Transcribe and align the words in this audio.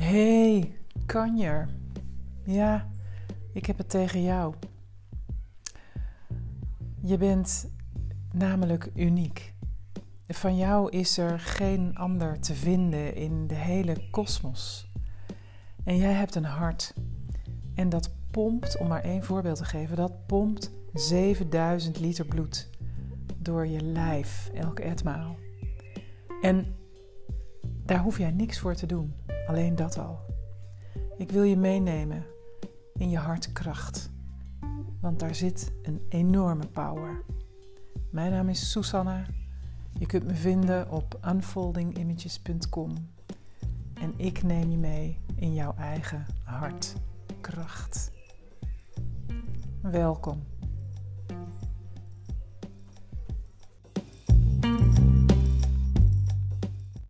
Hey, 0.00 0.72
kanjer. 1.06 1.68
Ja, 2.44 2.88
ik 3.52 3.66
heb 3.66 3.78
het 3.78 3.90
tegen 3.90 4.22
jou. 4.22 4.54
Je 7.00 7.16
bent 7.16 7.70
namelijk 8.32 8.90
uniek. 8.94 9.54
Van 10.28 10.56
jou 10.56 10.90
is 10.90 11.18
er 11.18 11.40
geen 11.40 11.96
ander 11.96 12.40
te 12.40 12.54
vinden 12.54 13.14
in 13.14 13.46
de 13.46 13.54
hele 13.54 14.10
kosmos. 14.10 14.90
En 15.84 15.96
jij 15.96 16.12
hebt 16.12 16.34
een 16.34 16.44
hart. 16.44 16.94
En 17.74 17.88
dat 17.88 18.10
pompt, 18.30 18.78
om 18.78 18.88
maar 18.88 19.02
één 19.02 19.24
voorbeeld 19.24 19.56
te 19.56 19.64
geven, 19.64 19.96
dat 19.96 20.26
pompt 20.26 20.70
7000 20.92 22.00
liter 22.00 22.26
bloed 22.26 22.70
door 23.38 23.66
je 23.66 23.82
lijf 23.82 24.50
elke 24.54 24.82
etmaal. 24.82 25.36
En 26.40 26.74
daar 27.84 28.00
hoef 28.00 28.18
jij 28.18 28.30
niks 28.30 28.58
voor 28.58 28.74
te 28.74 28.86
doen, 28.86 29.14
alleen 29.50 29.76
dat 29.76 29.98
al. 29.98 30.18
Ik 31.16 31.30
wil 31.30 31.42
je 31.42 31.56
meenemen 31.56 32.24
in 32.94 33.10
je 33.10 33.18
hartkracht, 33.18 34.10
want 35.00 35.18
daar 35.18 35.34
zit 35.34 35.72
een 35.82 36.06
enorme 36.08 36.66
power. 36.66 37.24
Mijn 38.10 38.30
naam 38.30 38.48
is 38.48 38.70
Susanna. 38.70 39.26
Je 39.98 40.06
kunt 40.06 40.26
me 40.26 40.34
vinden 40.34 40.90
op 40.90 41.20
unfoldingimages.com 41.28 42.90
en 43.94 44.12
ik 44.16 44.42
neem 44.42 44.70
je 44.70 44.78
mee 44.78 45.18
in 45.34 45.54
jouw 45.54 45.74
eigen 45.76 46.26
hartkracht. 46.44 48.10
Welkom. 49.82 50.42